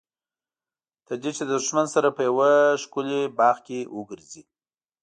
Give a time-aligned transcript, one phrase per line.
[1.07, 2.49] تر دې چې د دښمن سره په یوه
[2.83, 4.43] ښکلي باغ کې وګرځي.